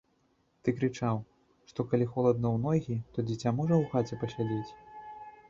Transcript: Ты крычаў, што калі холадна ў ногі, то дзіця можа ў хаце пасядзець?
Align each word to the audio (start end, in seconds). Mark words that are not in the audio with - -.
Ты 0.63 0.69
крычаў, 0.77 1.19
што 1.73 1.85
калі 1.91 2.07
холадна 2.15 2.47
ў 2.55 2.65
ногі, 2.65 2.97
то 3.13 3.17
дзіця 3.29 3.55
можа 3.61 3.75
ў 3.77 3.85
хаце 3.91 4.13
пасядзець? 4.21 4.71